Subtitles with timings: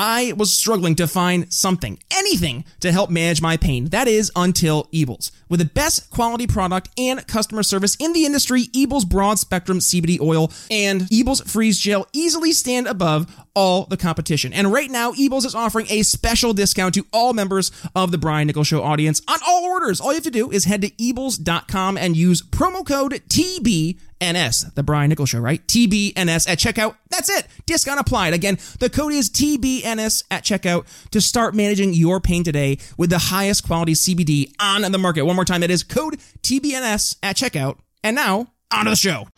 [0.00, 3.86] I was struggling to find something, anything to help manage my pain.
[3.86, 5.32] That is until Eables.
[5.48, 10.20] With the best quality product and customer service in the industry, Eables Broad Spectrum CBD
[10.20, 14.52] oil and Eables Freeze Gel easily stand above all the competition.
[14.52, 18.46] And right now, Eables is offering a special discount to all members of the Brian
[18.46, 20.00] Nichols Show audience on all orders.
[20.00, 24.82] All you have to do is head to Eables.com and use promo code TBNS, the
[24.84, 25.66] Brian Nichols Show, right?
[25.66, 26.94] TBNS at checkout.
[27.10, 27.48] That's it.
[27.66, 28.32] Discount applied.
[28.32, 33.18] Again, the code is TBNS at checkout to start managing your pain today with the
[33.18, 35.24] highest quality CBD on the market.
[35.24, 37.78] One more time, that is code TBNS at checkout.
[38.02, 39.28] And now, on to the show.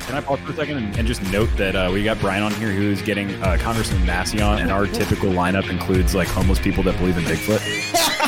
[0.00, 2.42] Can I pause for a second and, and just note that uh, we got Brian
[2.42, 6.58] on here who's getting uh, Congressman Massey on, and our typical lineup includes like homeless
[6.58, 8.24] people that believe in Bigfoot.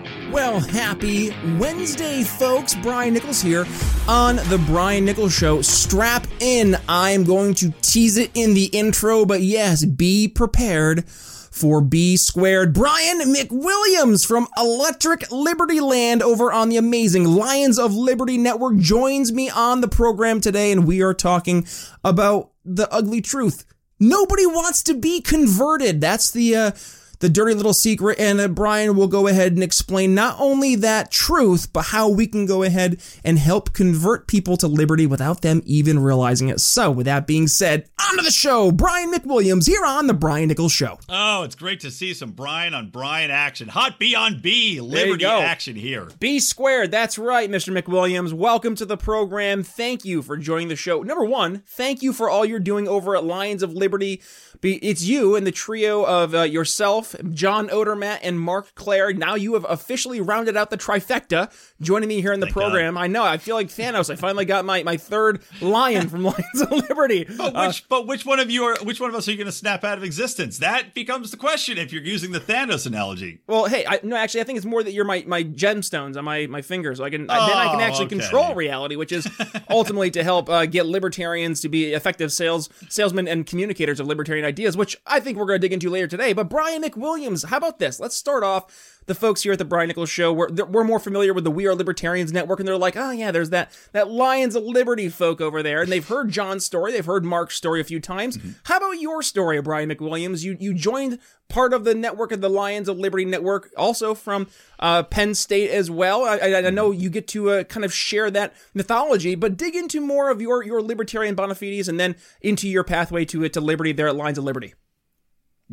[0.31, 2.73] Well, happy Wednesday, folks.
[2.73, 3.65] Brian Nichols here
[4.07, 5.61] on The Brian Nichols Show.
[5.61, 6.77] Strap in.
[6.87, 12.73] I'm going to tease it in the intro, but yes, be prepared for B squared.
[12.73, 19.33] Brian McWilliams from Electric Liberty Land over on the amazing Lions of Liberty Network joins
[19.33, 21.67] me on the program today, and we are talking
[22.05, 23.65] about the ugly truth.
[23.99, 25.99] Nobody wants to be converted.
[25.99, 26.71] That's the, uh,
[27.21, 31.11] the dirty little secret, and uh, Brian will go ahead and explain not only that
[31.11, 35.61] truth, but how we can go ahead and help convert people to liberty without them
[35.65, 36.59] even realizing it.
[36.59, 38.71] So, with that being said, on to the show.
[38.71, 40.99] Brian McWilliams here on the Brian Nichols Show.
[41.07, 43.69] Oh, it's great to see some Brian on Brian action.
[43.69, 46.09] Hot B on B, Liberty action here.
[46.19, 46.91] B squared.
[46.91, 47.79] That's right, Mr.
[47.79, 48.33] McWilliams.
[48.33, 49.63] Welcome to the program.
[49.63, 51.03] Thank you for joining the show.
[51.03, 54.21] Number one, thank you for all you're doing over at Lions of Liberty.
[54.63, 59.13] It's you and the trio of uh, yourself, John Odermatt, and Marc Clair.
[59.13, 61.51] Now you have officially rounded out the trifecta,
[61.81, 62.97] joining me here in the Thank program.
[62.97, 63.23] I know.
[63.23, 64.09] I feel like Thanos.
[64.11, 67.25] I finally got my, my third lion from Lions of Liberty.
[67.25, 68.77] But Uh, which, but which one of you are?
[68.83, 70.57] Which one of us are you going to snap out of existence?
[70.59, 73.39] That becomes the question if you're using the Thanos analogy.
[73.47, 76.25] Well, hey, I, no, actually, I think it's more that you're my, my gemstones on
[76.25, 76.97] my, my fingers.
[76.97, 78.19] So I can then I can Oh, actually okay.
[78.19, 79.27] control reality, which is
[79.69, 84.45] ultimately to help uh, get libertarians to be effective sales salesmen and communicators of libertarian
[84.45, 86.33] ideas, which I think we're going to dig into later today.
[86.33, 87.00] But Brian McWilliams,
[87.43, 87.99] how about this?
[87.99, 88.97] Let's start off.
[89.07, 91.65] The folks here at the Brian Nichols Show, we're, we're more familiar with the We
[91.65, 95.41] Are Libertarians Network, and they're like, oh yeah, there's that that Lions of Liberty folk
[95.41, 98.37] over there, and they've heard John's story, they've heard Mark's story a few times.
[98.65, 100.43] How about your story, Brian McWilliams?
[100.43, 101.17] You you joined
[101.49, 104.47] part of the network of the Lions of Liberty Network, also from
[104.79, 106.23] uh, Penn State as well.
[106.23, 109.75] I, I, I know you get to uh, kind of share that mythology, but dig
[109.75, 113.61] into more of your your libertarian bona fides, and then into your pathway to to
[113.61, 114.75] liberty there at Lions of Liberty.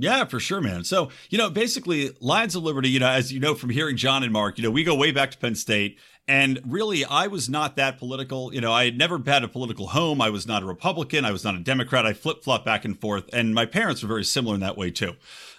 [0.01, 0.85] Yeah, for sure, man.
[0.85, 4.23] So, you know, basically, Lions of Liberty, you know, as you know from hearing John
[4.23, 5.99] and Mark, you know, we go way back to Penn State.
[6.29, 8.55] And really, I was not that political.
[8.55, 10.21] You know, I had never had a political home.
[10.21, 11.25] I was not a Republican.
[11.25, 12.07] I was not a Democrat.
[12.07, 13.29] I flip flop back and forth.
[13.33, 15.15] And my parents were very similar in that way, too.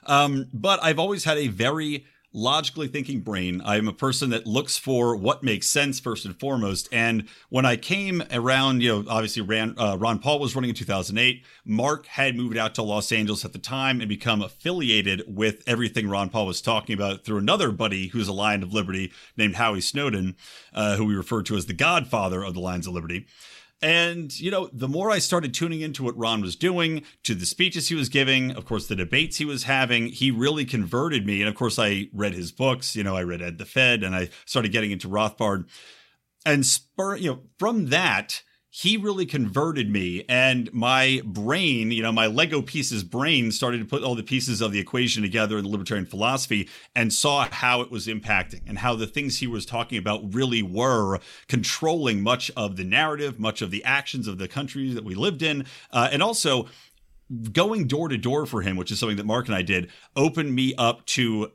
[0.05, 3.62] Um, but I've always had a very logically thinking brain.
[3.66, 6.88] I'm a person that looks for what makes sense first and foremost.
[6.91, 10.75] And when I came around, you know, obviously Ran, uh, Ron Paul was running in
[10.75, 11.44] 2008.
[11.66, 16.07] Mark had moved out to Los Angeles at the time and become affiliated with everything
[16.07, 19.81] Ron Paul was talking about through another buddy who's a Lion of Liberty named Howie
[19.81, 20.36] Snowden,
[20.74, 23.25] uh, who we refer to as the godfather of the Lions of Liberty.
[23.81, 27.46] And, you know, the more I started tuning into what Ron was doing, to the
[27.46, 31.42] speeches he was giving, of course, the debates he was having, he really converted me.
[31.42, 34.14] And of course, I read his books, you know, I read End the Fed and
[34.14, 35.70] I started getting into Rothbard.
[36.46, 42.12] And spur, you know, from that, he really converted me and my brain, you know,
[42.12, 45.63] my Lego pieces brain started to put all the pieces of the equation together in
[45.63, 49.66] the libertarian philosophy and saw how it was impacting and how the things he was
[49.66, 54.48] talking about really were controlling much of the narrative, much of the actions of the
[54.48, 55.66] country that we lived in.
[55.92, 56.68] Uh, and also,
[57.51, 60.54] going door to door for him, which is something that Mark and I did, opened
[60.54, 61.51] me up to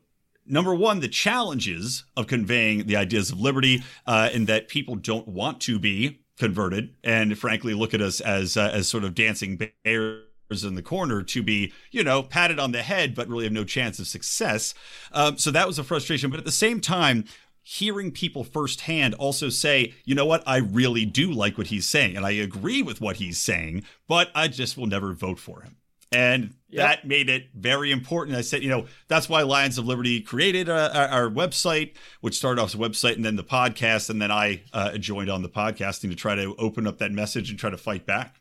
[0.47, 5.29] number one, the challenges of conveying the ideas of liberty, uh, and that people don't
[5.29, 9.57] want to be converted and frankly look at us as uh, as sort of dancing
[9.85, 10.25] bears
[10.63, 13.65] in the corner to be you know patted on the head but really have no
[13.65, 14.75] chance of success.
[15.13, 16.31] Um, so that was a frustration.
[16.31, 17.25] But at the same time
[17.63, 20.43] hearing people firsthand also say you know what?
[20.47, 24.31] I really do like what he's saying and i agree with what he's saying but
[24.35, 25.77] i just will never vote for him.
[26.13, 27.01] And yep.
[27.01, 28.37] that made it very important.
[28.37, 32.37] I said, you know, that's why Lions of Liberty created uh, our, our, website, which
[32.37, 34.11] started off as a website and then the podcast.
[34.11, 37.51] And then I uh, joined on the podcasting to try to open up that message
[37.51, 38.41] and try to fight back.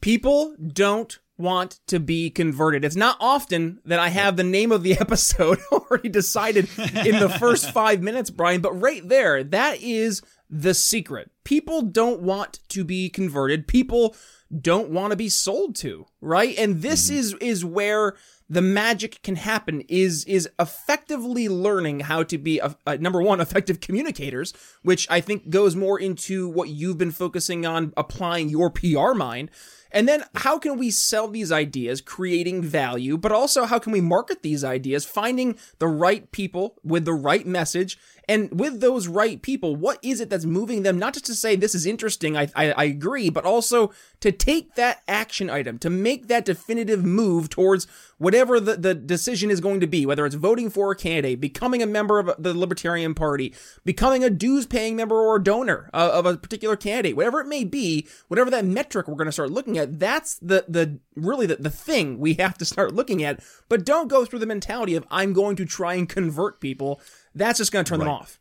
[0.00, 2.84] People don't want to be converted.
[2.84, 7.34] It's not often that I have the name of the episode already decided in the
[7.38, 11.30] first five minutes, Brian, but right there, that is the secret.
[11.44, 13.66] People don't want to be converted.
[13.66, 14.16] People
[14.60, 16.56] don't want to be sold to, right?
[16.58, 17.18] And this mm-hmm.
[17.18, 18.14] is is where
[18.48, 23.40] the magic can happen is is effectively learning how to be a, a, number one
[23.46, 28.70] effective communicators which i think goes more into what you've been focusing on applying your
[28.70, 29.50] pr mind
[29.96, 34.00] and then how can we sell these ideas, creating value, but also how can we
[34.00, 37.96] market these ideas, finding the right people with the right message
[38.28, 41.54] and with those right people, what is it that's moving them not just to say
[41.54, 45.90] this is interesting, I, I, I agree, but also to take that action item, to
[45.90, 47.86] make that definitive move towards
[48.18, 51.82] whatever the, the decision is going to be, whether it's voting for a candidate, becoming
[51.82, 56.10] a member of the Libertarian Party, becoming a dues paying member or a donor of,
[56.10, 59.52] of a particular candidate, whatever it may be, whatever that metric we're going to start
[59.52, 63.40] looking at, that's the, the really the, the thing we have to start looking at.
[63.68, 67.00] But don't go through the mentality of I'm going to try and convert people
[67.36, 68.06] that's just going to turn right.
[68.06, 68.40] them off.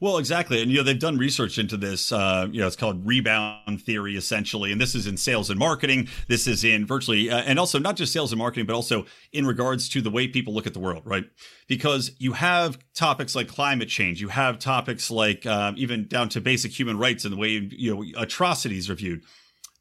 [0.00, 2.10] Well, exactly, and you know they've done research into this.
[2.10, 6.08] Uh, you know, it's called rebound theory, essentially, and this is in sales and marketing.
[6.26, 9.46] This is in virtually, uh, and also not just sales and marketing, but also in
[9.46, 11.24] regards to the way people look at the world, right?
[11.68, 16.40] Because you have topics like climate change, you have topics like um, even down to
[16.40, 19.22] basic human rights and the way you know atrocities are viewed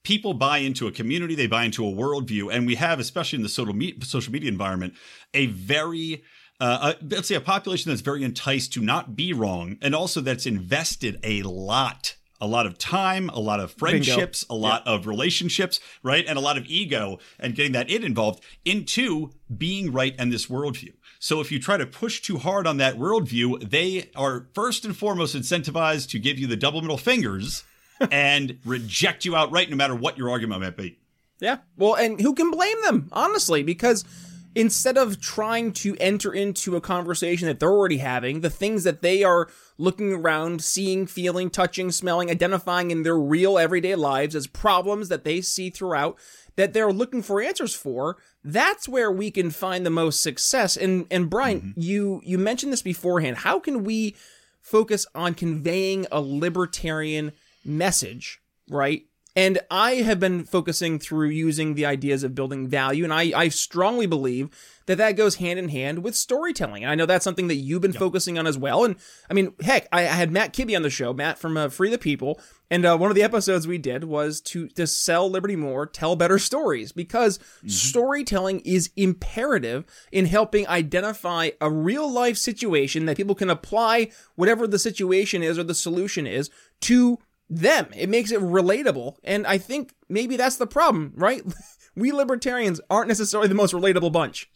[0.03, 3.43] people buy into a community, they buy into a worldview, and we have, especially in
[3.43, 4.93] the social media, social media environment,
[5.33, 6.23] a very
[6.59, 10.21] uh, uh, let's say a population that's very enticed to not be wrong, and also
[10.21, 14.59] that's invested a lot a lot of time, a lot of friendships, Bingo.
[14.59, 14.93] a lot yeah.
[14.93, 16.25] of relationships, right?
[16.27, 20.47] And a lot of ego and getting that it involved into being right and this
[20.47, 20.93] worldview.
[21.19, 24.95] So if you try to push too hard on that worldview, they are first and
[24.95, 27.63] foremost incentivized to give you the double middle fingers
[28.11, 30.99] and reject you outright no matter what your argument might be.
[31.39, 31.57] Yeah.
[31.75, 34.03] Well, and who can blame them, honestly, because
[34.55, 39.01] instead of trying to enter into a conversation that they're already having, the things that
[39.01, 39.47] they are
[39.77, 45.23] looking around, seeing, feeling, touching, smelling, identifying in their real everyday lives as problems that
[45.23, 46.17] they see throughout
[46.55, 50.75] that they're looking for answers for, that's where we can find the most success.
[50.75, 51.79] And and Brian, mm-hmm.
[51.79, 53.37] you you mentioned this beforehand.
[53.37, 54.15] How can we
[54.59, 57.31] focus on conveying a libertarian
[57.63, 59.05] message, right?
[59.37, 63.03] And I have been focusing through using the ideas of building value.
[63.03, 64.49] And I, I strongly believe
[64.87, 66.83] that that goes hand in hand with storytelling.
[66.83, 68.83] And I know that's something that you've been focusing on as well.
[68.83, 68.95] And
[69.29, 71.91] I mean, heck, I, I had Matt Kibbe on the show, Matt from uh, Free
[71.91, 72.39] the People.
[72.71, 76.15] And uh, one of the episodes we did was to, to sell Liberty more, tell
[76.15, 77.69] better stories, because mm-hmm.
[77.69, 84.65] storytelling is imperative in helping identify a real life situation that people can apply whatever
[84.65, 86.49] the situation is or the solution is
[86.81, 87.87] to them.
[87.95, 89.15] It makes it relatable.
[89.23, 91.43] And I think maybe that's the problem, right?
[91.95, 94.49] we libertarians aren't necessarily the most relatable bunch.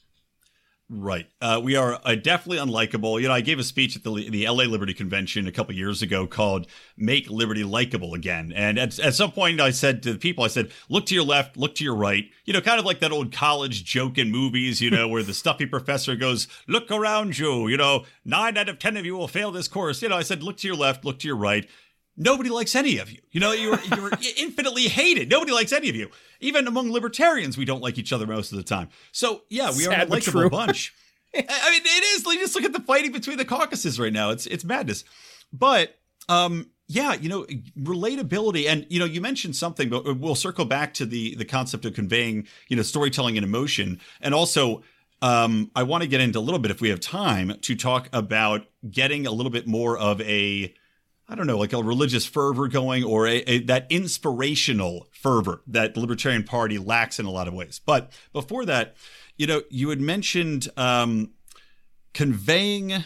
[0.94, 1.26] Right.
[1.40, 3.22] Uh, we are uh, definitely unlikable.
[3.22, 6.02] You know, I gave a speech at the, the LA Liberty Convention a couple years
[6.02, 6.68] ago called
[6.98, 8.52] Make Liberty Likable Again.
[8.54, 11.24] And at, at some point, I said to the people, I said, look to your
[11.24, 12.26] left, look to your right.
[12.44, 15.34] You know, kind of like that old college joke in movies, you know, where the
[15.34, 17.70] stuffy professor goes, look around you.
[17.70, 20.02] You know, nine out of 10 of you will fail this course.
[20.02, 21.70] You know, I said, look to your left, look to your right
[22.22, 23.20] nobody likes any of you.
[23.32, 25.30] You know, you're you're infinitely hated.
[25.30, 26.10] Nobody likes any of you.
[26.40, 28.90] Even among libertarians, we don't like each other most of the time.
[29.12, 30.94] So yeah, we Sad are a likable bunch.
[31.36, 31.40] I
[31.72, 32.24] mean, it is.
[32.24, 34.30] Just look at the fighting between the caucuses right now.
[34.30, 35.04] It's it's madness.
[35.52, 35.98] But
[36.30, 37.46] um, yeah, you know,
[37.80, 41.86] relatability, and you know, you mentioned something, but we'll circle back to the the concept
[41.86, 44.84] of conveying, you know, storytelling and emotion, and also.
[45.24, 48.10] Um, I want to get into a little bit, if we have time, to talk
[48.12, 50.74] about getting a little bit more of a
[51.32, 55.94] I don't know, like a religious fervor going or a, a, that inspirational fervor that
[55.94, 57.80] the Libertarian Party lacks in a lot of ways.
[57.86, 58.98] But before that,
[59.38, 61.32] you know, you had mentioned um,
[62.14, 63.06] conveying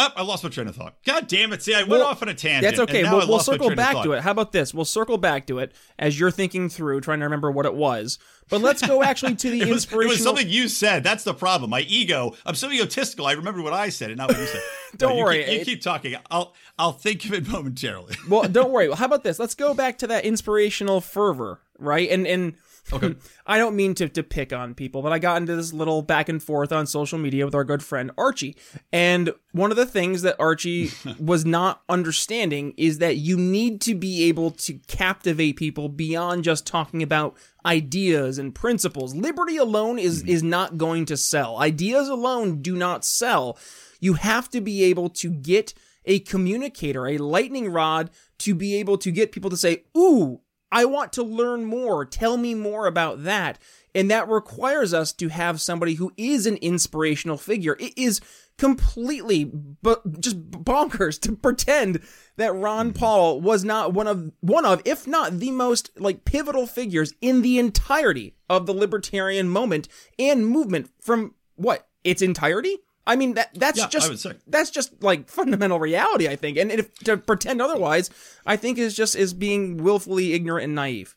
[0.00, 0.94] Oh, I lost my train of thought.
[1.04, 1.60] God damn it.
[1.60, 2.62] See, I went Well, off on a tangent.
[2.62, 3.00] That's okay.
[3.00, 4.20] and now We'll, we'll circle back to it.
[4.22, 4.72] How about this?
[4.72, 8.18] We'll circle back to it as you're thinking through, trying to remember what it was.
[8.48, 11.02] But let's go actually to the It was, it was something you said.
[11.02, 11.70] That's the problem.
[11.70, 12.34] My ego.
[12.46, 13.26] I'm so egotistical.
[13.26, 14.62] I remember what I said and not what you said.
[14.98, 15.42] Don't you worry.
[15.44, 16.14] Keep, you keep talking.
[16.30, 18.14] I'll I'll think of it momentarily.
[18.28, 18.90] well, don't worry.
[18.92, 19.38] How about this?
[19.40, 22.08] Let's go back to that inspirational fervor, right?
[22.08, 22.54] And and
[22.92, 23.14] Okay.
[23.46, 26.28] I don't mean to to pick on people, but I got into this little back
[26.28, 28.56] and forth on social media with our good friend Archie.
[28.92, 33.94] And one of the things that Archie was not understanding is that you need to
[33.94, 39.14] be able to captivate people beyond just talking about ideas and principles.
[39.14, 40.30] Liberty alone is mm-hmm.
[40.30, 41.58] is not going to sell.
[41.58, 43.58] Ideas alone do not sell.
[44.00, 48.96] You have to be able to get a communicator, a lightning rod to be able
[48.98, 52.04] to get people to say, "Ooh, I want to learn more.
[52.04, 53.58] Tell me more about that."
[53.94, 57.76] And that requires us to have somebody who is an inspirational figure.
[57.80, 58.20] It is
[58.58, 62.00] completely but just bonkers to pretend
[62.36, 62.98] that Ron mm-hmm.
[62.98, 67.42] Paul was not one of one of if not the most like pivotal figures in
[67.42, 73.50] the entirety of the libertarian moment and movement from what its entirety I mean that
[73.54, 76.58] that's Yeah, just that's just like fundamental reality I think.
[76.58, 78.10] And if to pretend otherwise
[78.46, 81.16] I think is just is being willfully ignorant and naive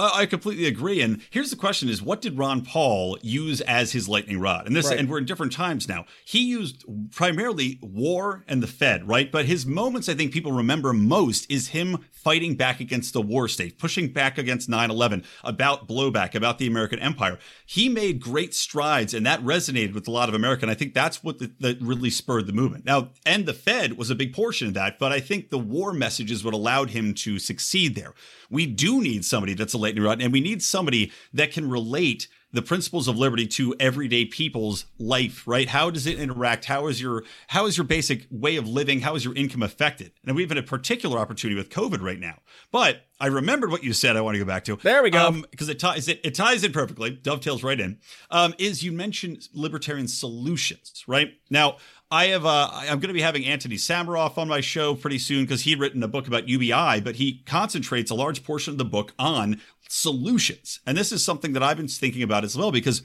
[0.00, 1.02] Uh, I completely agree.
[1.02, 4.66] And here's the question: Is what did Ron Paul use as his lightning rod?
[4.66, 4.98] And this, Right.
[4.98, 6.06] and we're in different times now.
[6.24, 9.30] He used primarily war and the Fed, right?
[9.30, 13.46] But his moments, I think people remember most, is him fighting back against the war
[13.46, 17.38] state, pushing back against 9/11, about blowback, about the American empire.
[17.66, 20.62] He made great strides, and that resonated with a lot of America.
[20.62, 22.86] And I think that's what the, that really spurred the movement.
[22.86, 25.92] Now, and the Fed was a big portion of that, but I think the war
[25.92, 28.14] message is what allowed him to succeed there.
[28.48, 32.28] We do need somebody that's a lightning rod, and we need somebody that can relate
[32.52, 35.68] the principles of liberty to everyday people's life, right?
[35.68, 36.64] How does it interact?
[36.64, 39.00] How is your how is your basic way of living?
[39.00, 40.12] How is your income affected?
[40.26, 42.38] And we have a particular opportunity with COVID right now.
[42.72, 44.16] But I remembered what you said.
[44.16, 45.42] I want to go back to There we go.
[45.50, 47.98] because it ties it, it ties in perfectly, dovetails right in.
[48.30, 51.34] Um, is you mentioned libertarian solutions, right?
[51.50, 51.76] Now,
[52.10, 55.44] I have uh, I'm going to be having Anthony Sammeroff on my show pretty soon
[55.44, 58.84] because he'd written a book about UBI, but he concentrates a large portion of the
[58.84, 63.02] book on solutions, and this is something that I've been thinking about as well because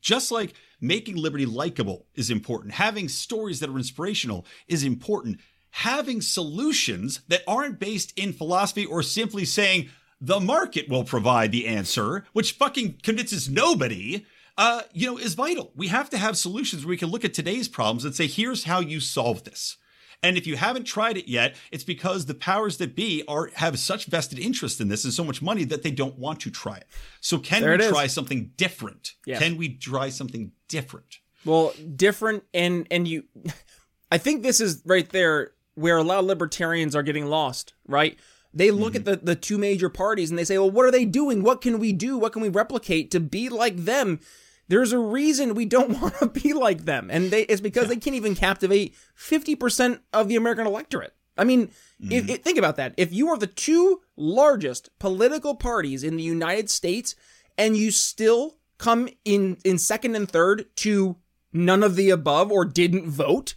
[0.00, 5.38] just like making liberty likable is important, having stories that are inspirational is important,
[5.70, 9.88] having solutions that aren't based in philosophy or simply saying
[10.20, 14.24] the market will provide the answer, which fucking convinces nobody.
[14.56, 15.72] Uh, you know, is vital.
[15.74, 18.64] We have to have solutions where we can look at today's problems and say, here's
[18.64, 19.76] how you solve this.
[20.22, 23.78] And if you haven't tried it yet, it's because the powers that be are have
[23.78, 26.76] such vested interest in this and so much money that they don't want to try
[26.76, 26.86] it.
[27.20, 29.12] So can There we try something different?
[29.26, 29.40] Yes.
[29.40, 31.18] Can we try something different?
[31.44, 33.24] Well, different and and you
[34.10, 38.18] I think this is right there where a lot of libertarians are getting lost, right?
[38.54, 41.04] They look at the, the two major parties and they say, well, what are they
[41.04, 41.42] doing?
[41.42, 42.16] What can we do?
[42.16, 44.20] What can we replicate to be like them?
[44.68, 47.10] There's a reason we don't want to be like them.
[47.10, 51.14] And they, it's because they can't even captivate 50% of the American electorate.
[51.36, 52.30] I mean, if, mm-hmm.
[52.30, 52.94] if- think about that.
[52.96, 57.14] If you are the two largest political parties in the United States
[57.58, 61.16] and you still come in, in second and third to
[61.52, 63.54] none of the above or didn't vote,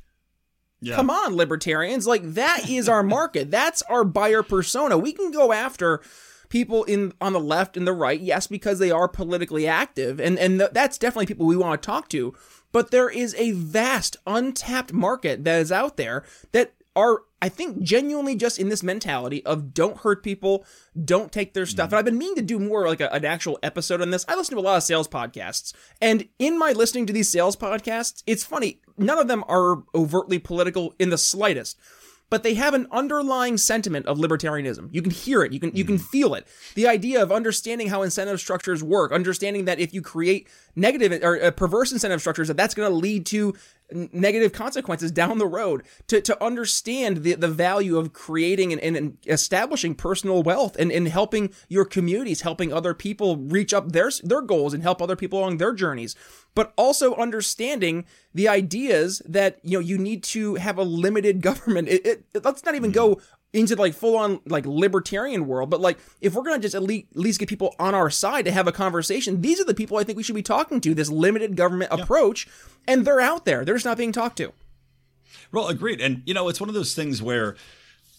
[0.80, 0.96] Yeah.
[0.96, 2.06] Come on, libertarians.
[2.06, 3.50] Like that is our market.
[3.58, 4.98] That's our buyer persona.
[4.98, 6.02] We can go after
[6.50, 10.38] people in on the left and the right, yes, because they are politically active, and
[10.40, 12.34] and th- that's definitely people we want to talk to.
[12.72, 17.82] But there is a vast untapped market that is out there that are I think
[17.82, 20.66] genuinely just in this mentality of don't hurt people,
[21.06, 21.90] don't take their stuff.
[21.90, 21.92] Mm.
[21.92, 24.26] And I've been meaning to do more like a, an actual episode on this.
[24.28, 27.56] I listen to a lot of sales podcasts, and in my listening to these sales
[27.56, 28.82] podcasts, it's funny.
[28.98, 31.80] None of them are overtly political in the slightest
[32.30, 34.90] but they have an underlying sentiment of libertarianism.
[34.92, 36.04] You can hear it, you can you can hmm.
[36.04, 36.48] feel it.
[36.76, 41.44] The idea of understanding how incentive structures work, understanding that if you create negative or
[41.44, 43.54] uh, perverse incentive structures, that that's going to lead to
[43.92, 45.84] negative consequences down the road.
[46.08, 51.08] To to understand the the value of creating and, and, establishing personal wealth and, and
[51.08, 55.40] helping your communities, helping other people reach up their their goals and help other people
[55.40, 56.16] along their journeys
[56.56, 58.04] but also understanding
[58.34, 61.88] the ideas that you know you need to have a limited government.
[61.88, 63.22] It, it, it- let's not even go
[63.58, 67.08] into like full on like libertarian world, but like if we're gonna just at least,
[67.12, 69.98] at least get people on our side to have a conversation, these are the people
[69.98, 70.94] I think we should be talking to.
[70.94, 72.48] This limited government approach,
[72.88, 73.66] and they're out there.
[73.66, 74.54] They're just not being talked to.
[75.52, 76.00] Well, agreed.
[76.00, 77.56] And you know, it's one of those things where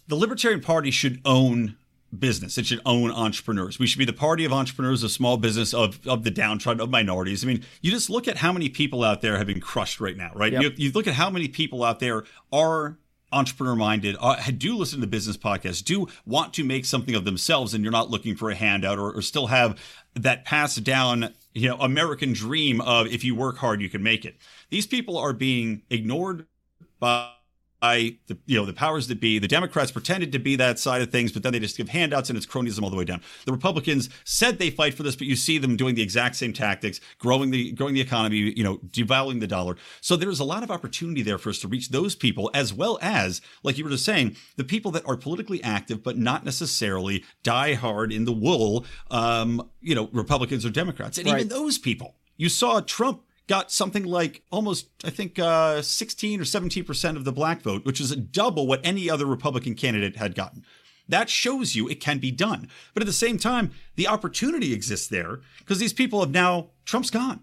[0.09, 1.76] the Libertarian Party should own
[2.16, 2.59] business.
[2.59, 3.78] It should own entrepreneurs.
[3.78, 6.90] We should be the party of entrepreneurs, of small business, of, of the downtrodden, of
[6.90, 7.45] minorities.
[7.45, 10.16] I mean, you just look at how many people out there have been crushed right
[10.16, 10.52] now, right?
[10.52, 10.62] Yep.
[10.62, 12.97] You, you look at how many people out there are
[13.32, 17.75] entrepreneur minded, uh, do listen to business podcasts, do want to make something of themselves,
[17.75, 19.78] and you're not looking for a handout or, or still have
[20.14, 24.25] that passed down, you know, American dream of if you work hard, you can make
[24.25, 24.37] it.
[24.70, 26.47] These people are being ignored
[26.99, 27.30] by
[27.80, 29.38] by the you know the powers that be.
[29.38, 32.28] The Democrats pretended to be that side of things, but then they just give handouts
[32.28, 33.20] and it's cronyism all the way down.
[33.44, 36.52] The Republicans said they fight for this, but you see them doing the exact same
[36.52, 39.76] tactics, growing the growing the economy, you know, devaluing the dollar.
[40.00, 42.99] So there's a lot of opportunity there for us to reach those people, as well
[43.00, 47.25] as, like you were just saying, the people that are politically active but not necessarily
[47.42, 51.37] die hard in the wool, um, you know, Republicans or Democrats, and Right.
[51.37, 52.16] even those people.
[52.37, 57.24] You saw Trump got something like almost, I think, uh, 16 or 17 percent of
[57.24, 60.64] the black vote, which is double what any other Republican candidate had gotten.
[61.08, 62.68] That shows you it can be done.
[62.94, 67.10] But at the same time, the opportunity exists there because these people have now, Trump's
[67.10, 67.40] gone.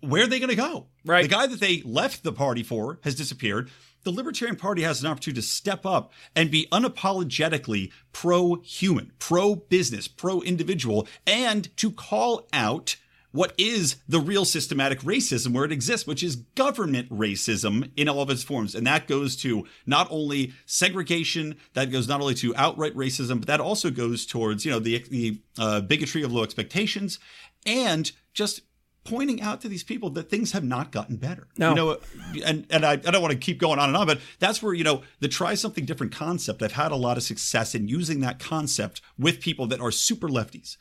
[0.00, 0.86] Where are they going to go?
[1.04, 1.22] Right.
[1.22, 3.70] The guy that they left the party for has disappeared.
[4.02, 9.54] The Libertarian Party has an opportunity to step up and be unapologetically pro human, pro
[9.56, 12.96] business, pro individual, and to call out
[13.32, 18.22] what is the real systematic racism where it exists, which is government racism in all
[18.22, 18.74] of its forms.
[18.74, 23.46] And that goes to not only segregation, that goes not only to outright racism, but
[23.46, 27.18] that also goes towards, you know, the, the uh, bigotry of low expectations
[27.66, 28.62] and just
[29.02, 31.48] pointing out to these people that things have not gotten better.
[31.56, 31.70] No.
[31.70, 31.98] You know,
[32.44, 34.74] and, and I, I don't want to keep going on and on, but that's where,
[34.74, 38.20] you know, the try something different concept, I've had a lot of success in using
[38.20, 40.76] that concept with people that are super lefties.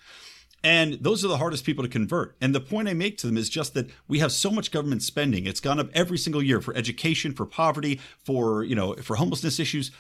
[0.64, 2.36] And those are the hardest people to convert.
[2.42, 5.04] And the point I make to them is just that we have so much government
[5.04, 5.46] spending.
[5.46, 9.60] It's gone up every single year for education, for poverty, for, you know, for homelessness
[9.60, 9.92] issues.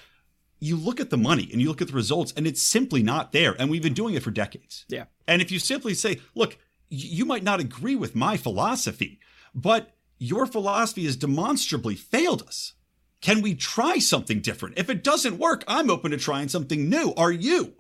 [0.60, 3.32] You look at the money and you look at the results and it's simply not
[3.32, 3.56] there.
[3.58, 4.86] And we've been doing it for decades.
[4.90, 5.06] Yeah.
[5.28, 6.58] And if you simply say, look,
[6.90, 9.20] you might not agree with my philosophy,
[9.56, 12.74] but your philosophy has demonstrably failed us.
[13.22, 14.78] Can we try something different?
[14.78, 17.14] If it doesn't work, I'm open to trying something new.
[17.16, 17.76] Are you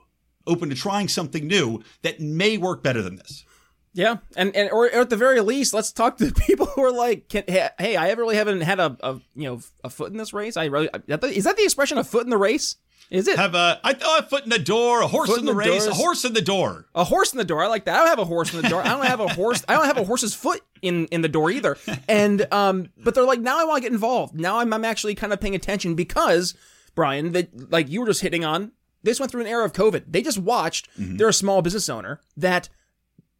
[0.49, 3.45] open to trying something new that may work better than this?
[3.93, 6.83] Yeah, and and or, or at the very least, let's talk to the people who
[6.83, 10.11] are like, can, hey, hey, I really haven't had a, a you know a foot
[10.11, 10.57] in this race.
[10.57, 10.89] I really
[11.23, 12.75] is that the expression a foot in the race?
[13.09, 15.45] Is it Have a, I thought a foot in the door, a horse in in
[15.45, 16.85] the, the race, a horse in the door.
[16.93, 17.63] a horse in the door?
[17.63, 17.95] I like that.
[17.95, 18.83] I don't have a horse in the door.
[18.83, 19.63] I don't have a horse.
[19.67, 21.75] I don't have a horse's foot in in the door either.
[22.07, 24.35] And um, but they're like, now I want to get involved.
[24.35, 26.53] Now I'm I'm actually kind of paying attention because
[26.93, 28.73] Brian, that like you were just hitting on.
[29.03, 30.03] This went through an era of COVID.
[30.07, 30.89] They just watched.
[30.99, 31.17] Mm-hmm.
[31.17, 32.69] They're a small business owner that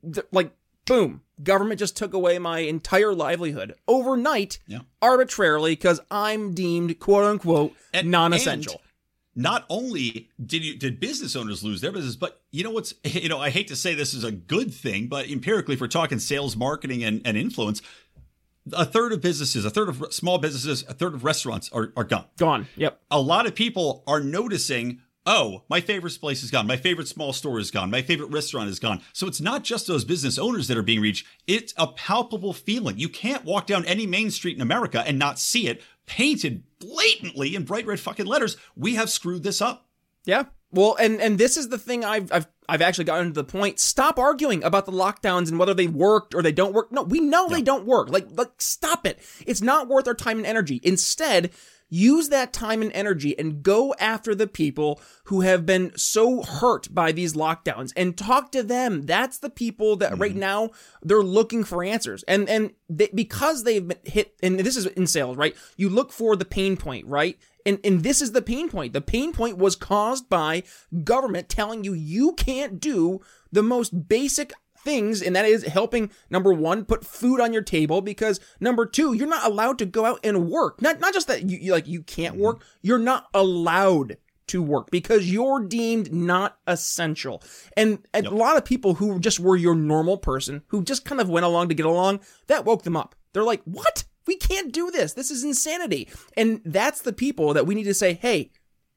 [0.04, 0.52] th- like
[0.86, 4.80] boom government just took away my entire livelihood overnight Yeah.
[5.02, 8.82] arbitrarily because i'm deemed quote unquote And- non-essential
[9.36, 12.94] and not only did you did business owners lose their business, but you know what's
[13.04, 15.88] you know I hate to say this is a good thing, but empirically, if we're
[15.88, 17.82] talking sales, marketing, and, and influence,
[18.74, 22.04] a third of businesses, a third of small businesses, a third of restaurants are, are
[22.04, 22.26] gone.
[22.38, 26.76] gone yep a lot of people are noticing oh my favorite place is gone my
[26.76, 30.04] favorite small store is gone my favorite restaurant is gone so it's not just those
[30.04, 34.06] business owners that are being reached it's a palpable feeling you can't walk down any
[34.06, 38.58] main street in america and not see it painted blatantly in bright red fucking letters
[38.76, 39.86] we have screwed this up
[40.26, 40.46] Yeah.
[40.72, 43.80] Well, and and this is the thing I've I've I've actually gotten to the point.
[43.80, 46.92] Stop arguing about the lockdowns and whether they worked or they don't work.
[46.92, 48.12] No, we know they don't work.
[48.12, 49.20] Like like stop it.
[49.48, 50.80] It's not worth our time and energy.
[50.84, 51.50] Instead,
[51.90, 56.94] use that time and energy and go after the people who have been so hurt
[56.94, 59.06] by these lockdowns and talk to them.
[59.06, 60.40] That's the people that right mm-hmm.
[60.40, 60.70] now
[61.02, 62.24] they're looking for answers.
[62.24, 65.56] And and they, because they've been hit and this is in sales, right?
[65.78, 67.38] You look for the pain point, right?
[67.66, 68.94] And, and this is the pain point.
[68.94, 70.64] The pain point was caused by
[71.04, 73.22] government telling you you can't do
[73.52, 78.02] the most basic things, and that is helping number one, put food on your table,
[78.02, 80.82] because number two, you're not allowed to go out and work.
[80.82, 84.90] Not not just that you, you like you can't work, you're not allowed to work
[84.92, 87.42] because you're deemed not essential.
[87.78, 91.22] And, and a lot of people who just were your normal person, who just kind
[91.22, 93.16] of went along to get along, that woke them up.
[93.34, 94.06] They're like, what?
[94.26, 95.14] We can't do this.
[95.14, 96.10] This is insanity.
[96.36, 98.52] And that's the people that we need to say, hey,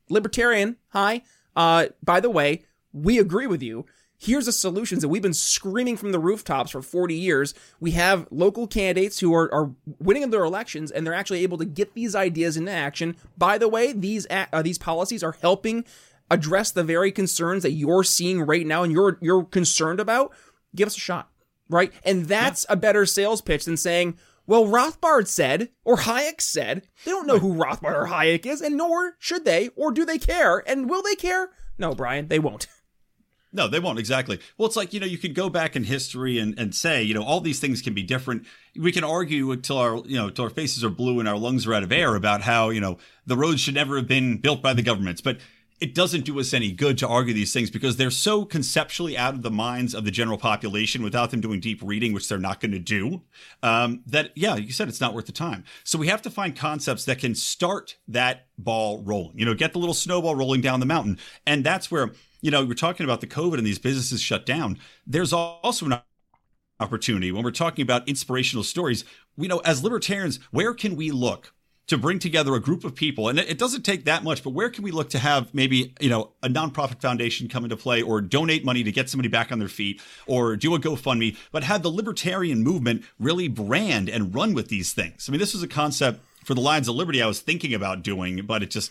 [0.08, 1.22] libertarian, hi.
[1.54, 3.84] Uh, by the way, we agree with you.
[4.24, 7.54] Here's the solutions that we've been screaming from the rooftops for 40 years.
[7.80, 11.58] We have local candidates who are, are winning in their elections and they're actually able
[11.58, 13.16] to get these ideas into action.
[13.36, 15.84] By the way, these uh, these policies are helping
[16.30, 20.32] address the very concerns that you're seeing right now and you're you're concerned about.
[20.72, 21.28] Give us a shot,
[21.68, 21.92] right?
[22.04, 27.10] And that's a better sales pitch than saying, Well, Rothbard said, or Hayek said, they
[27.10, 30.62] don't know who Rothbard or Hayek is, and nor should they, or do they care?
[30.64, 31.50] And will they care?
[31.76, 32.68] No, Brian, they won't.
[33.52, 34.40] No, they won't exactly.
[34.56, 37.14] Well, it's like you know you could go back in history and, and say you
[37.14, 38.46] know all these things can be different.
[38.78, 41.66] We can argue until our you know until our faces are blue and our lungs
[41.66, 44.62] are out of air about how you know the roads should never have been built
[44.62, 45.38] by the governments, but
[45.82, 49.34] it doesn't do us any good to argue these things because they're so conceptually out
[49.34, 52.60] of the minds of the general population without them doing deep reading, which they're not
[52.60, 53.20] going to do.
[53.64, 55.64] Um, that yeah, you said it's not worth the time.
[55.82, 59.36] So we have to find concepts that can start that ball rolling.
[59.36, 62.12] You know, get the little snowball rolling down the mountain, and that's where
[62.42, 64.78] you know, we're talking about the COVID and these businesses shut down.
[65.06, 66.00] There's also an
[66.80, 69.04] opportunity when we're talking about inspirational stories.
[69.36, 71.54] We know as libertarians, where can we look
[71.86, 73.28] to bring together a group of people?
[73.28, 76.10] And it doesn't take that much, but where can we look to have maybe, you
[76.10, 79.60] know, a nonprofit foundation come into play or donate money to get somebody back on
[79.60, 84.52] their feet or do a GoFundMe, but have the libertarian movement really brand and run
[84.52, 85.28] with these things?
[85.28, 88.02] I mean, this was a concept for the Lions of Liberty I was thinking about
[88.02, 88.90] doing, but it just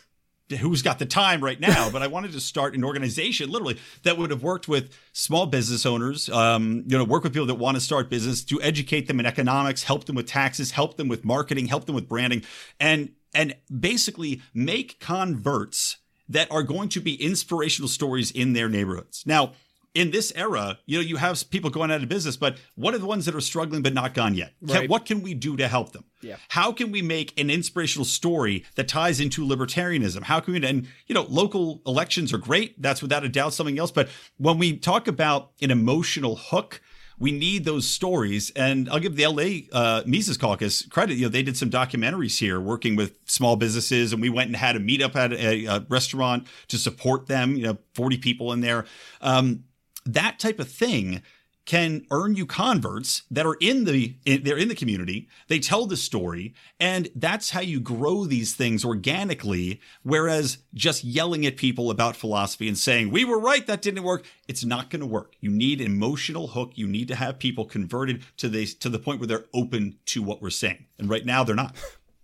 [0.57, 4.17] who's got the time right now, but I wanted to start an organization literally that
[4.17, 7.75] would have worked with small business owners, um, you know, work with people that want
[7.75, 11.25] to start business to educate them in economics, help them with taxes, help them with
[11.25, 12.43] marketing, help them with branding,
[12.79, 19.23] and and basically make converts that are going to be inspirational stories in their neighborhoods.
[19.25, 19.53] Now,
[19.93, 22.97] in this era, you know, you have people going out of business, but what are
[22.97, 24.53] the ones that are struggling but not gone yet?
[24.61, 24.81] Right.
[24.81, 26.05] Can, what can we do to help them?
[26.21, 26.37] Yeah.
[26.49, 30.23] How can we make an inspirational story that ties into libertarianism?
[30.23, 32.81] How can we, and, you know, local elections are great.
[32.81, 33.91] That's without a doubt something else.
[33.91, 36.81] But when we talk about an emotional hook,
[37.19, 38.49] we need those stories.
[38.55, 41.17] And I'll give the LA uh, Mises Caucus credit.
[41.17, 44.55] You know, they did some documentaries here working with small businesses, and we went and
[44.55, 47.55] had a meetup at a, a restaurant to support them.
[47.55, 48.85] You know, 40 people in there.
[49.21, 49.65] Um,
[50.05, 51.21] that type of thing
[51.65, 55.27] can earn you converts that are in the in, they're in the community.
[55.47, 59.79] They tell the story and that's how you grow these things organically.
[60.03, 64.25] Whereas just yelling at people about philosophy and saying we were right that didn't work
[64.47, 65.35] it's not going to work.
[65.39, 66.71] You need emotional hook.
[66.75, 70.23] You need to have people converted to the to the point where they're open to
[70.23, 70.87] what we're saying.
[70.97, 71.75] And right now they're not.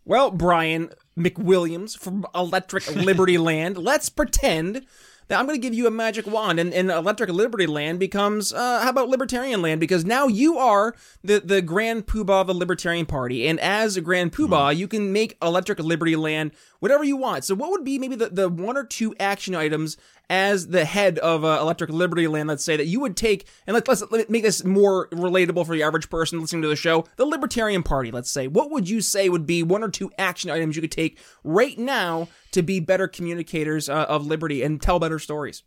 [0.03, 4.85] Well brian mcwilliams from electric liberty land let's pretend
[5.29, 8.53] now I'm going to give you a magic wand, and, and Electric Liberty Land becomes,
[8.53, 9.79] uh, how about Libertarian Land?
[9.79, 14.01] Because now you are the, the Grand Poobah of the Libertarian Party, and as a
[14.01, 14.77] Grand Poobah, mm.
[14.77, 17.43] you can make Electric Liberty Land whatever you want.
[17.43, 19.97] So, what would be maybe the, the one or two action items
[20.29, 23.73] as the head of uh, Electric Liberty Land, let's say, that you would take, and
[23.73, 27.05] let, let's let make this more relatable for the average person listening to the show,
[27.15, 28.47] the Libertarian Party, let's say.
[28.47, 31.77] What would you say would be one or two action items you could take right
[31.77, 35.63] now to be better communicators uh, of liberty and tell better stories?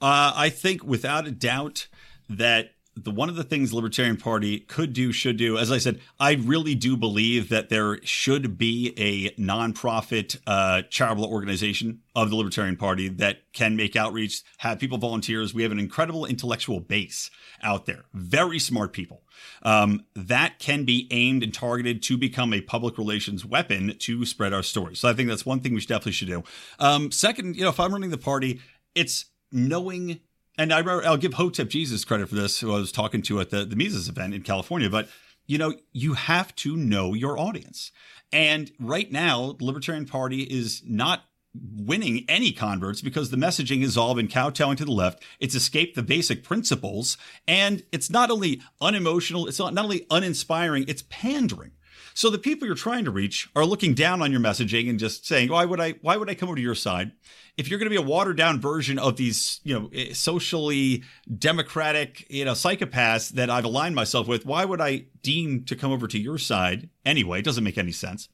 [0.00, 1.86] Uh, I think without a doubt
[2.28, 6.00] that the one of the things Libertarian Party could do, should do, as I said,
[6.20, 12.36] I really do believe that there should be a nonprofit uh, charitable organization of the
[12.36, 15.54] Libertarian Party that can make outreach, have people volunteers.
[15.54, 17.30] We have an incredible intellectual base
[17.62, 19.22] out there, very smart people.
[19.62, 24.52] Um, that can be aimed and targeted to become a public relations weapon to spread
[24.52, 24.94] our story.
[24.96, 26.44] So I think that's one thing we should definitely should do.
[26.78, 28.60] Um, second, you know, if I'm running the party,
[28.94, 30.20] it's knowing
[30.58, 33.40] and I remember I'll give Hotep Jesus credit for this, who I was talking to
[33.40, 35.08] at the, the Mises event in California, but
[35.46, 37.90] you know, you have to know your audience.
[38.32, 43.96] And right now, the Libertarian Party is not winning any converts because the messaging has
[43.96, 45.22] all been kowtowing to the left.
[45.38, 47.18] It's escaped the basic principles.
[47.46, 51.72] And it's not only unemotional, it's not, not only uninspiring, it's pandering.
[52.14, 55.26] So the people you're trying to reach are looking down on your messaging and just
[55.26, 55.92] saying, "Why would I?
[56.02, 57.12] Why would I come over to your side?"
[57.56, 61.02] If you're going to be a watered down version of these, you know, eh, socially
[61.38, 65.92] democratic, you know, psychopaths that I've aligned myself with, why would I deem to come
[65.92, 67.40] over to your side anyway?
[67.40, 68.28] It doesn't make any sense.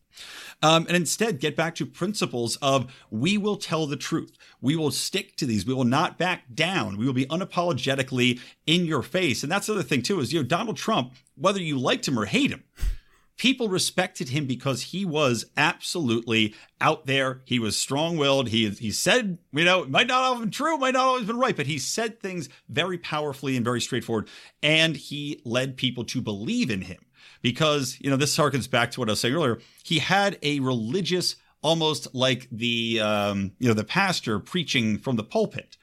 [0.63, 4.37] Um, and instead get back to principles of we will tell the truth.
[4.61, 5.65] We will stick to these.
[5.67, 6.97] We will not back down.
[6.97, 9.43] We will be unapologetically in your face.
[9.43, 12.19] And that's the other thing too is you know Donald Trump, whether you liked him
[12.19, 12.65] or hate him,
[13.39, 17.41] people respected him because he was absolutely out there.
[17.47, 18.49] He was strong-willed.
[18.49, 21.39] He he said, you know, it might not have been true, might not always been
[21.39, 24.29] right, but he said things very powerfully and very straightforward,
[24.63, 27.07] and he led people to believe in him
[27.41, 29.59] because you know this harkens back to what I was saying earlier.
[29.83, 35.25] He had a religious, almost like the um, you know the pastor preaching from the
[35.25, 35.79] pulpit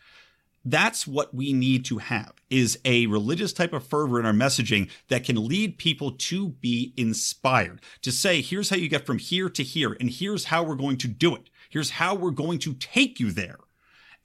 [0.66, 4.90] that's what we need to have is a religious type of fervor in our messaging
[5.10, 9.50] that can lead people to be inspired to say here's how you get from here
[9.50, 12.74] to here and here's how we're going to do it here's how we're going to
[12.74, 13.58] take you there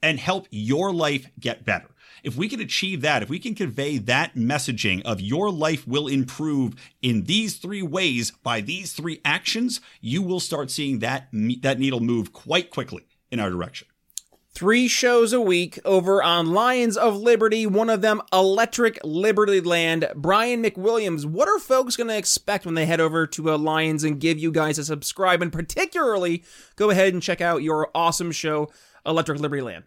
[0.01, 1.89] and help your life get better.
[2.23, 6.07] If we can achieve that, if we can convey that messaging of your life will
[6.07, 11.29] improve in these three ways by these three actions, you will start seeing that
[11.61, 13.87] that needle move quite quickly in our direction.
[14.53, 20.09] Three shows a week over on Lions of Liberty, one of them Electric Liberty Land.
[20.13, 24.03] Brian McWilliams, what are folks going to expect when they head over to uh, Lions
[24.03, 25.41] and give you guys a subscribe?
[25.41, 26.43] And particularly,
[26.75, 28.69] go ahead and check out your awesome show,
[29.05, 29.85] Electric Liberty Land.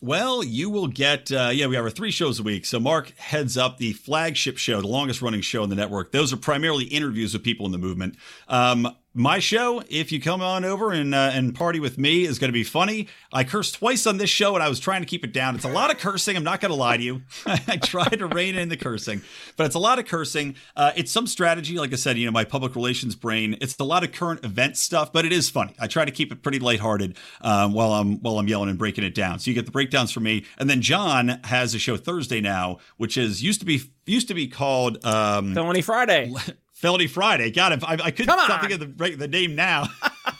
[0.00, 2.66] Well, you will get, uh, yeah, we have our three shows a week.
[2.66, 6.12] So Mark heads up the flagship show, the longest running show in the network.
[6.12, 8.16] Those are primarily interviews with people in the movement.
[8.46, 12.38] Um, my show, if you come on over and uh, and party with me, is
[12.38, 13.08] going to be funny.
[13.32, 15.56] I cursed twice on this show, and I was trying to keep it down.
[15.56, 16.36] It's a lot of cursing.
[16.36, 17.22] I'm not going to lie to you.
[17.46, 19.22] I tried to rein in the cursing,
[19.56, 20.54] but it's a lot of cursing.
[20.76, 22.16] Uh, it's some strategy, like I said.
[22.16, 23.56] You know, my public relations brain.
[23.60, 25.74] It's a lot of current event stuff, but it is funny.
[25.80, 29.02] I try to keep it pretty lighthearted um, while I'm while I'm yelling and breaking
[29.02, 29.40] it down.
[29.40, 32.78] So you get the breakdowns from me, and then John has a show Thursday now,
[32.98, 36.32] which is used to be used to be called um, Felony Friday.
[36.78, 37.50] Felony Friday.
[37.50, 39.88] God, if I, I couldn't stop thinking of the, the name now.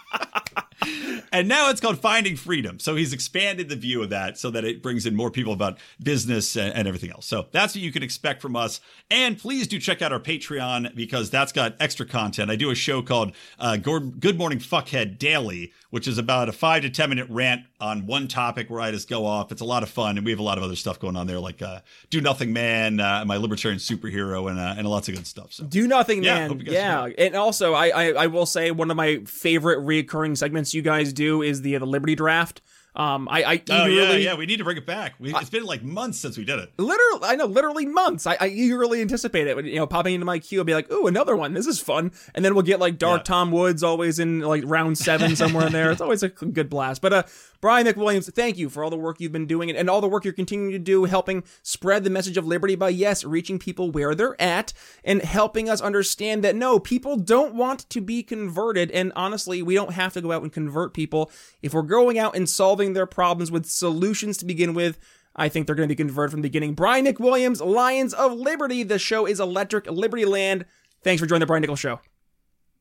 [1.33, 2.79] and now it's called Finding Freedom.
[2.79, 5.79] So he's expanded the view of that so that it brings in more people about
[6.03, 7.27] business and, and, everything else.
[7.27, 8.81] So that's what you can expect from us.
[9.11, 12.51] And please do check out our Patreon because that's got extra content.
[12.51, 16.83] I do a show called uh, Good Morning Fuckhead Daily, which is about a five
[16.83, 19.53] to 10 minute rant on one topic where I just go off.
[19.53, 20.17] It's a lot of fun.
[20.17, 22.53] And we have a lot of other stuff going on there, like uh, Do Nothing
[22.53, 25.53] Man, uh, my libertarian superhero, and, uh, and lots of good stuff.
[25.53, 26.61] So Do Nothing yeah, Man.
[26.65, 27.09] Yeah.
[27.19, 31.13] And also, I, I, I will say one of my favorite reoccurring segments you guys
[31.13, 32.63] do is the, the Liberty Draft.
[32.95, 35.15] Um, I, I oh yeah, yeah, we need to bring it back.
[35.21, 36.73] We, it's been like months since we did it.
[36.77, 38.27] Literally, I know, literally months.
[38.27, 39.65] I, I eagerly anticipate it.
[39.65, 41.55] You know, popping into my queue, I'll be like, "Ooh, another one.
[41.55, 43.25] This is fun." And then we'll get like Dark yeah.
[43.25, 45.91] Tom Woods always in like round seven somewhere in there.
[45.93, 47.01] It's always a good blast.
[47.01, 47.23] But uh,
[47.61, 50.25] Brian McWilliams, thank you for all the work you've been doing and all the work
[50.25, 54.15] you're continuing to do, helping spread the message of liberty by, yes, reaching people where
[54.15, 54.73] they're at
[55.05, 58.91] and helping us understand that no, people don't want to be converted.
[58.93, 61.31] And honestly, we don't have to go out and convert people.
[61.61, 64.99] If we're going out and solving their problems with solutions to begin with,
[65.37, 66.75] I think they're going to be converted from the beginning.
[66.75, 68.83] Brian McWilliams, Lions of Liberty.
[68.83, 70.67] The show is Electric Liberty Land.
[71.03, 72.01] Thanks for joining the Brian Nichols Show.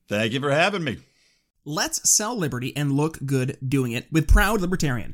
[0.08, 0.98] Thank you for having me.
[1.66, 5.14] Let's sell liberty and look good doing it with Proud Libertarian.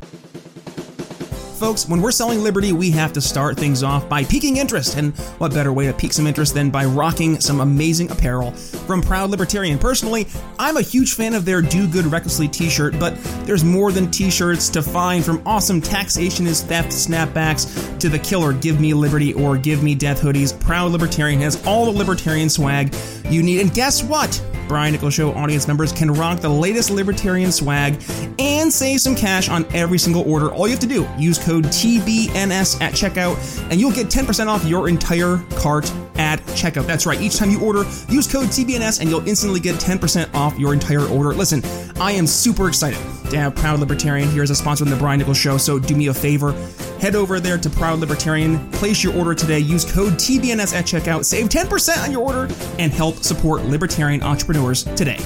[1.56, 4.98] Folks, when we're selling liberty, we have to start things off by piquing interest.
[4.98, 9.02] And what better way to pique some interest than by rocking some amazing apparel from
[9.02, 9.80] Proud Libertarian?
[9.80, 10.28] Personally,
[10.60, 13.16] I'm a huge fan of their Do Good Recklessly t shirt, but
[13.46, 18.20] there's more than t shirts to find from awesome taxation is theft snapbacks to the
[18.20, 20.60] killer Give Me Liberty or Give Me Death hoodies.
[20.60, 22.94] Proud Libertarian has all the libertarian swag
[23.30, 23.62] you need.
[23.62, 24.44] And guess what?
[24.68, 28.02] Brian Nichols Show audience members can rock the latest libertarian swag
[28.40, 30.52] and save some cash on every single order.
[30.52, 33.38] All you have to do, is use code TBNS at checkout,
[33.70, 36.88] and you'll get 10% off your entire cart at checkout.
[36.88, 37.22] That's right.
[37.22, 41.06] Each time you order, use code TBNS and you'll instantly get 10% off your entire
[41.08, 41.34] order.
[41.34, 41.62] Listen,
[42.00, 45.20] I am super excited to have Proud Libertarian here as a sponsor of the Brian
[45.20, 46.54] Nichols Show, so do me a favor.
[47.00, 51.26] Head over there to Proud Libertarian, place your order today, use code TBNS at checkout,
[51.26, 55.20] save 10% on your order, and help support libertarian entrepreneurs today.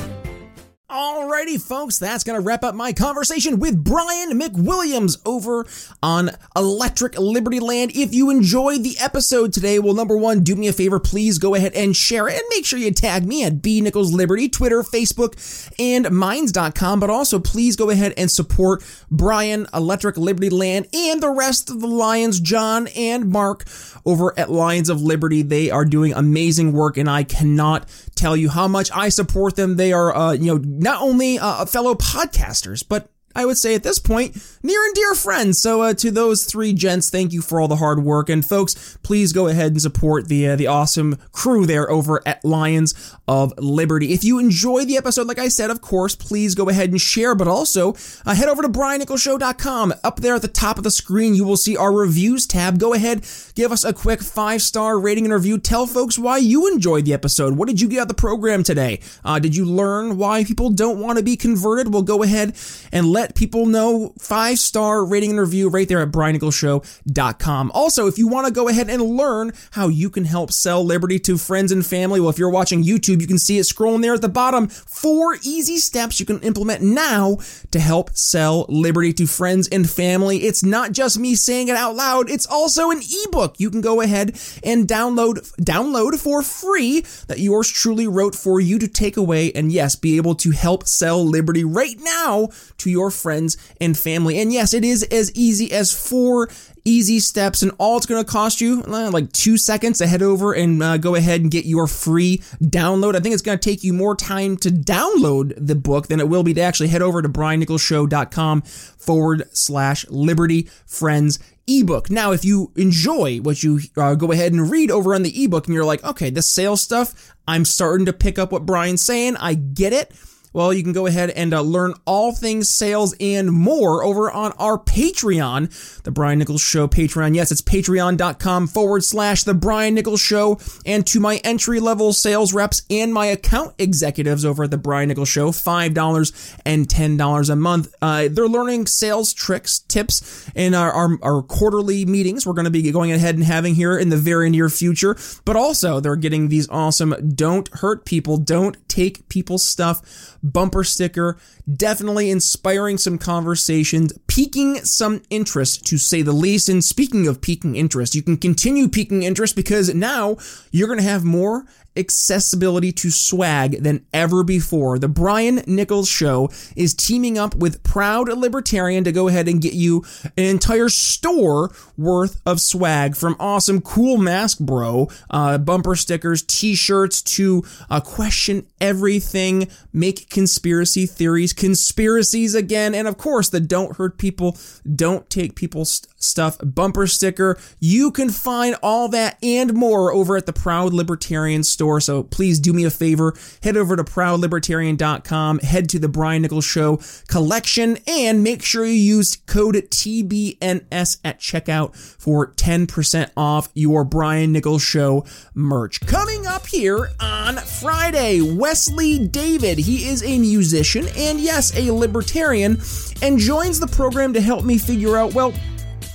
[0.89, 5.67] Alrighty, folks, that's going to wrap up my conversation with Brian McWilliams over
[6.01, 7.91] on Electric Liberty Land.
[7.93, 11.53] If you enjoyed the episode today, well, number one, do me a favor, please go
[11.53, 14.81] ahead and share it and make sure you tag me at B Nichols Liberty, Twitter,
[14.81, 15.35] Facebook,
[15.77, 16.99] and Minds.com.
[16.99, 21.81] But also, please go ahead and support Brian, Electric Liberty Land, and the rest of
[21.81, 23.63] the Lions, John and Mark
[24.05, 25.43] over at Lions of Liberty.
[25.43, 27.87] They are doing amazing work, and I cannot
[28.19, 29.77] tell you how much I support them.
[29.77, 33.83] They are, uh, you know, not only uh, fellow podcasters, but I would say at
[33.83, 35.59] this point, near and dear friends.
[35.59, 38.97] So uh, to those three gents, thank you for all the hard work, and folks,
[39.03, 43.53] please go ahead and support the uh, the awesome crew there over at Lions of
[43.57, 44.13] Liberty.
[44.13, 47.35] If you enjoy the episode, like I said, of course, please go ahead and share,
[47.35, 47.93] but also
[48.25, 49.93] uh, head over to briannicholsshow.com.
[50.03, 52.79] Up there at the top of the screen, you will see our reviews tab.
[52.79, 55.59] Go ahead, give us a quick five star rating and review.
[55.59, 57.57] Tell folks why you enjoyed the episode.
[57.57, 59.01] What did you get out of the program today?
[59.23, 61.93] Uh, did you learn why people don't want to be converted?
[61.93, 62.55] Well, go ahead
[62.91, 64.13] and let let people know.
[64.17, 67.71] Five star rating and review right there at briannicholsshow.com.
[67.73, 71.19] Also, if you want to go ahead and learn how you can help sell Liberty
[71.19, 74.13] to friends and family, well, if you're watching YouTube, you can see it scrolling there
[74.13, 74.67] at the bottom.
[74.67, 77.39] Four easy steps you can implement now
[77.71, 80.37] to help sell Liberty to friends and family.
[80.43, 83.99] It's not just me saying it out loud, it's also an ebook you can go
[83.99, 89.51] ahead and download download for free that yours truly wrote for you to take away
[89.51, 93.97] and yes, be able to help sell Liberty right now to your your friends and
[93.97, 94.39] family.
[94.39, 96.49] And yes, it is as easy as four
[96.85, 100.21] easy steps, and all it's going to cost you uh, like two seconds to head
[100.21, 103.15] over and uh, go ahead and get your free download.
[103.15, 106.29] I think it's going to take you more time to download the book than it
[106.29, 112.09] will be to actually head over to briannicholsshow.com forward slash liberty friends ebook.
[112.09, 115.67] Now, if you enjoy what you uh, go ahead and read over on the ebook
[115.67, 119.37] and you're like, okay, the sales stuff, I'm starting to pick up what Brian's saying.
[119.37, 120.11] I get it.
[120.51, 124.51] Well, you can go ahead and uh, learn all things sales and more over on
[124.53, 127.35] our Patreon, The Brian Nichols Show Patreon.
[127.35, 130.59] Yes, it's patreon.com forward slash The Brian Nichols Show.
[130.85, 135.09] And to my entry level sales reps and my account executives over at The Brian
[135.09, 137.93] Nichols Show, $5 and $10 a month.
[138.01, 142.71] Uh, they're learning sales tricks, tips in our, our, our quarterly meetings we're going to
[142.71, 145.15] be going ahead and having here in the very near future.
[145.45, 151.37] But also, they're getting these awesome don't hurt people, don't take people's stuff bumper sticker,
[151.71, 156.69] definitely inspiring some conversations, piquing some interest to say the least.
[156.69, 160.37] And speaking of piquing interest, you can continue piquing interest because now
[160.71, 161.65] you're going to have more
[161.97, 164.99] accessibility to swag than ever before.
[164.99, 169.73] The Brian Nichols Show is teaming up with Proud Libertarian to go ahead and get
[169.73, 170.05] you
[170.37, 176.75] an entire store worth of swag from awesome Cool Mask Bro, uh, bumper stickers, t
[176.75, 183.97] shirts to uh, question everything, make conspiracy theories, conspiracies again, and of course, the Don't
[183.97, 184.57] Hurt People,
[184.95, 187.57] Don't Take People's Stuff bumper sticker.
[187.79, 192.01] You can find all that and more over at the Proud Libertarian store.
[192.01, 196.65] So please do me a favor, head over to proudlibertarian.com, head to the Brian Nichols
[196.65, 204.03] Show collection, and make sure you use code TBNS at checkout for 10% off your
[204.03, 206.01] Brian Nichols Show merch.
[206.01, 209.77] Coming up here on Friday, Wesley David.
[209.77, 212.79] He is a musician and, yes, a libertarian,
[213.21, 215.53] and joins the program to help me figure out, well,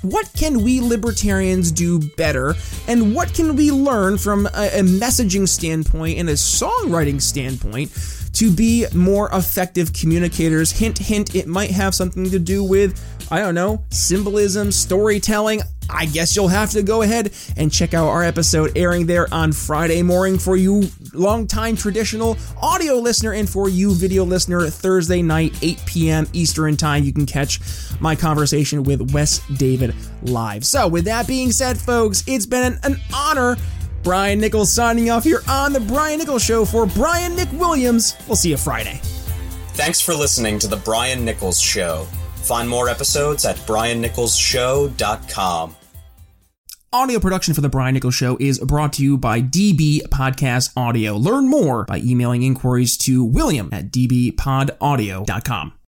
[0.05, 2.55] what can we libertarians do better?
[2.87, 7.90] And what can we learn from a, a messaging standpoint and a songwriting standpoint
[8.35, 10.70] to be more effective communicators?
[10.70, 15.62] Hint, hint, it might have something to do with, I don't know, symbolism, storytelling.
[15.90, 19.53] I guess you'll have to go ahead and check out our episode airing there on
[19.53, 25.57] Friday morning for you longtime traditional audio listener and for you video listener Thursday night
[25.62, 26.27] 8 p.m.
[26.33, 27.61] Eastern time you can catch
[28.01, 30.64] my conversation with Wes David live.
[30.64, 33.57] So with that being said folks, it's been an honor
[34.05, 38.29] Brian Nichols signing off here on the Brian Nichols show for Brian McWilliams.
[38.29, 39.01] We'll see you Friday.
[39.73, 42.07] Thanks for listening to the Brian Nichols show.
[42.37, 45.77] Find more episodes at briannicholsshow.com.
[46.93, 51.17] Audio production for The Brian Nichols Show is brought to you by DB Podcast Audio.
[51.17, 55.73] Learn more by emailing inquiries to William at dbpodaudio.com.